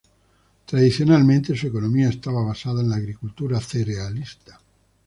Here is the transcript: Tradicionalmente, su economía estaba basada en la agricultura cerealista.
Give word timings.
Tradicionalmente, 0.65 1.55
su 1.55 1.67
economía 1.67 2.09
estaba 2.09 2.41
basada 2.43 2.81
en 2.81 2.89
la 2.89 2.95
agricultura 2.95 3.61
cerealista. 3.61 4.59